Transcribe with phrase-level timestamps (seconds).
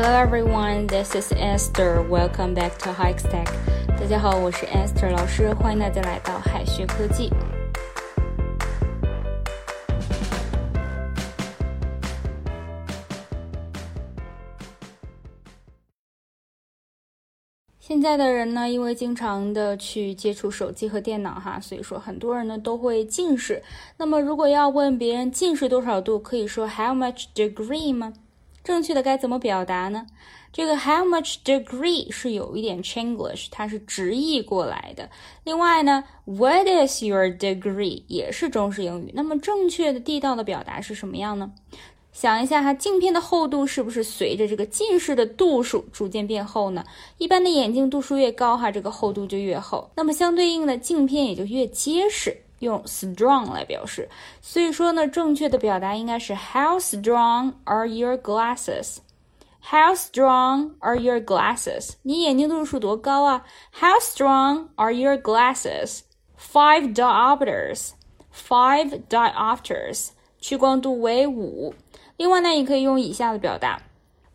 [0.00, 2.00] Hello everyone, this is Esther.
[2.08, 3.48] Welcome back to Hikes Tech.
[3.98, 7.28] 大家好，我是 Esther 老师，欢迎大家来到海学科技。
[17.80, 23.60] 现在的人呢，因为经常的去接触手机和电脑哈，所以说很多人呢都会近视。
[23.96, 28.12] 那么如果要问别人近视多少度，可以说 How much degree 吗？
[28.68, 30.04] 正确的该怎么表达呢？
[30.52, 35.08] 这个 how much degree 是有一点 Chinglish，它是直译过来的。
[35.42, 39.10] 另外呢，What is your degree 也是中式英语。
[39.14, 41.50] 那么正确的地道的表达是什么样呢？
[42.12, 46.84] 想一下哈，镜片的厚度是不是随着这个近视的度数逐渐变厚呢？
[47.16, 52.36] 一般的眼镜度数越高哈，这个厚度就越厚，那么相对应的镜片也就越结实。
[52.59, 54.07] 用 strong 来表示，
[54.41, 58.97] 所以说呢，正确的表达应该是 How strong are your glasses?
[59.71, 61.91] How strong are your glasses?
[62.01, 63.45] 你眼睛度数多高啊？
[63.79, 66.01] How strong are your glasses?
[66.37, 67.91] Five diopters.
[68.33, 70.09] Five diopters.
[70.39, 71.73] 屈光度为五。
[72.17, 73.81] 另外呢，你可以用以下的表达：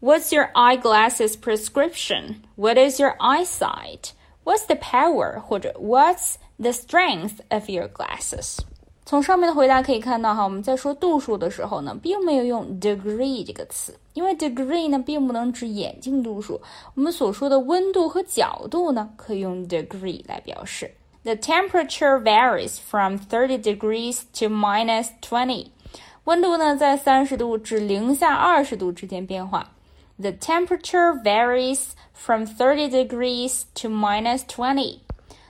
[0.00, 2.36] What's your eyeglasses prescription?
[2.56, 4.12] What is your eyesight?
[4.43, 5.39] What's the power?
[5.39, 8.57] 或者 What's the strength of your glasses。
[9.05, 16.61] 从上面的回答可以看到，哈，我们在说度数的时候呢，并没有用 degree 这个词，因为 degree 呢并不能指眼镜度数。
[16.95, 20.89] 我们所说的温度和角度呢，可以用 degree 来表示。
[21.23, 25.67] The temperature varies from thirty degrees to minus twenty。
[26.23, 29.69] 温度呢在三十度至零下二十度之间变化。
[30.23, 34.99] The temperature varies from thirty degrees to minus twenty。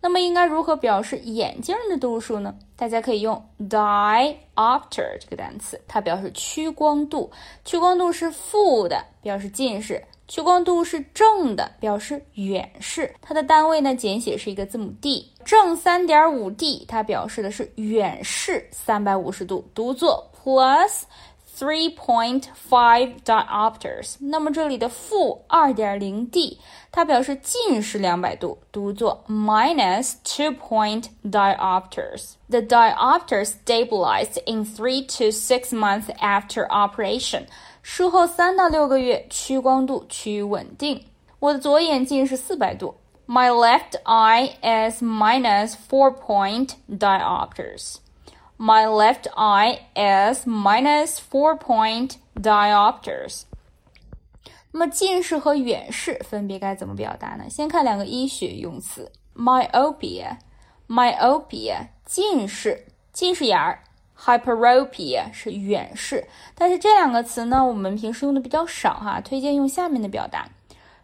[0.00, 2.52] 那么应该如何表示眼镜的度数呢？
[2.74, 7.30] 大家可以用 diopter 这个单词，它表示屈光度。
[7.64, 13.14] 屈光度是负的，表示近视；屈光度是正的，表示远视。
[13.22, 21.02] 它的单位呢，简写是一个字母 d，正三点五 d，它表示的是远视三百五十度，读作 plus。
[21.57, 24.15] Three point five diopters。
[24.19, 26.59] 那么这里的负二点零 d，
[26.91, 37.45] 它表示近视两百度，读作 minus two point diopters。The diopters stabilized in three to six months after operation。
[37.83, 41.05] 术后三到六个月，屈光度趋于稳定。
[41.37, 42.95] 我的左眼近视四百度。
[43.27, 47.97] My left eye is minus four point diopters.
[48.57, 53.43] My left eye is minus four point diopters。
[54.71, 57.49] 那么近视和远视分别该怎么表达呢？
[57.49, 63.79] 先看两个医学用词：myopia，myopia 近视，近视眼儿；
[64.17, 66.27] hyperopia 是远视。
[66.55, 70.47] 但是这两个词呢，我们平时用的比较少哈，推荐用下面的表达：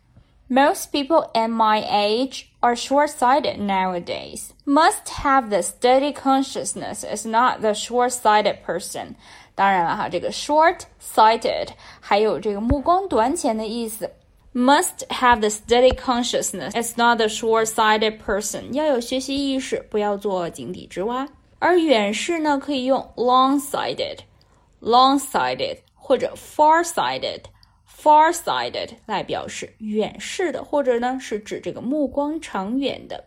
[0.47, 4.51] Most people at my age are short-sighted nowadays.
[4.65, 9.15] Must have the steady consciousness is not the short-sighted person.
[9.55, 11.69] 当然了哈，这个 short-sighted
[11.99, 14.11] 还有这个目光短浅的意思。
[14.53, 16.73] must have the steady consciousness.
[16.73, 18.71] It's not the short-sighted person.
[18.71, 21.27] 要有学习意识，不要做井底之蛙。
[21.59, 33.25] 而远视呢，可以用 long-sighted，long-sighted 或者 far-sighted，far-sighted 来表示远视的，或者呢是指这个目光长远的。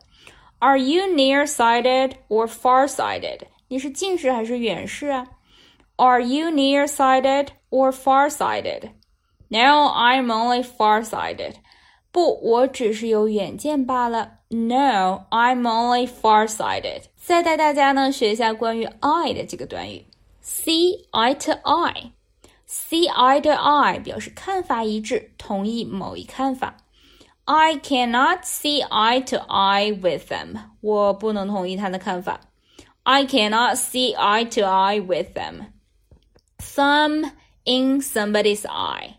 [0.60, 3.40] Are you near-sighted or far-sighted？
[3.68, 5.26] 你是近视还是远视啊？
[5.96, 7.92] Are you near-sighted or
[9.52, 11.54] far-sighted？no, I'm only farsighted.
[12.10, 14.38] 不，我只是有远见罢了。
[14.48, 17.02] No, I'm only farsighted.
[17.16, 20.06] 再带大家呢学一下关于 eye 的这个短语，
[20.42, 26.76] see eye to eye。See eye to eye 表示看法一致，同意某一看法。
[27.44, 30.56] I cannot see eye to eye with them。
[30.82, 32.40] 我不能同意他的看法。
[33.04, 35.72] I cannot see eye to eye with them.
[36.58, 37.30] Thumb
[37.64, 39.14] in somebody's eye。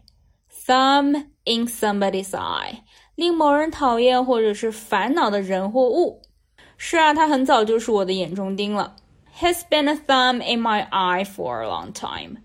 [0.66, 2.80] thumb in somebody's eye，
[3.16, 6.22] 令某人讨厌或者是烦恼的人或物。
[6.78, 8.96] 是啊，他很早就是我的眼中钉了。
[9.40, 12.38] He's been a thumb in my eye for a long time.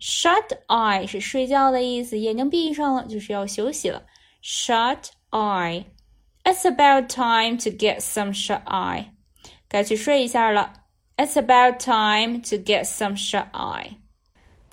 [0.00, 4.04] Shut eye 是睡觉的意思，眼睛闭上了就是要休息了。
[4.42, 5.84] Shut eye.
[6.44, 9.06] It's about time to get some shut eye.
[9.68, 10.72] 该去睡一下了。
[11.16, 13.96] It's about time to get some shut eye。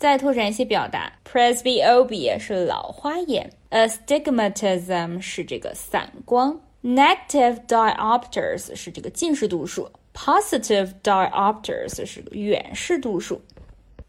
[0.00, 13.43] 再拓展一些表达，presbyopia 是老花眼，astigmatism 是这个散光，negative diopters 是这个近视度数，positive diopters 是远视度数。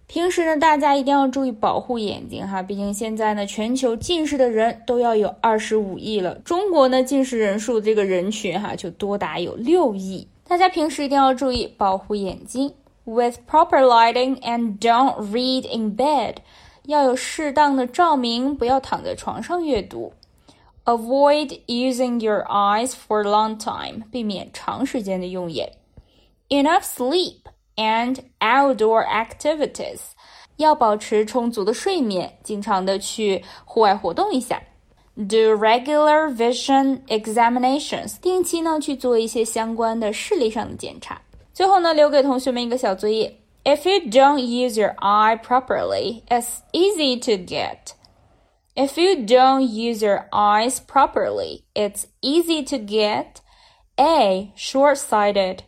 [0.08, 10.26] 平时呢，大家一定要注意保护眼睛哈，毕竟现在呢，全球近视的人都要有二十五亿了，中国呢，近视人数这个人群哈就多达有六亿。
[10.48, 12.74] 大家平时一定要注意保护眼睛。
[13.05, 16.37] ，with proper lighting and don't read in bed，
[16.85, 20.12] 要有适当的照明，不要躺在床上阅读。
[20.85, 25.73] Avoid using your eyes for a long time，避免长时间的用眼。
[26.49, 27.41] Enough sleep
[27.75, 29.99] and outdoor activities，
[30.58, 34.62] 要保持充足的睡眠，经常的去户外活动一下。
[35.17, 41.20] Do regular vision examinations，定期呢去做一些相关的视力上的检查。
[41.53, 47.94] 最后呢，留给同学们一个小作业：If you don't use your eye properly, it's easy to get.
[48.75, 53.37] If you don't use your eyes properly, it's easy to get
[53.97, 54.53] A.
[54.55, 55.61] Short-sighted,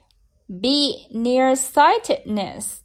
[0.46, 1.08] B.
[1.14, 2.80] Nearsightedness,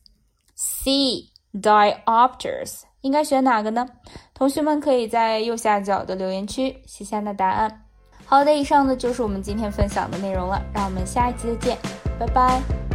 [0.55, 1.31] C.
[1.53, 2.83] Diopters.
[3.01, 3.85] 应该选哪个呢？
[4.33, 7.85] 同学们可以在右下角的留言区写下那答案。
[8.25, 11.77] 好的，以上呢就是我们今天分享的内容了，让我们下一期再见，
[12.17, 12.86] 拜拜。